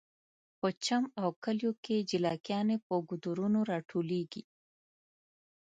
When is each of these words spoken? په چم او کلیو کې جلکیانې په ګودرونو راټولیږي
په 0.59 0.67
چم 0.85 1.03
او 1.21 1.29
کلیو 1.43 1.71
کې 1.83 2.05
جلکیانې 2.09 2.77
په 2.85 2.95
ګودرونو 3.09 3.59
راټولیږي 3.71 4.43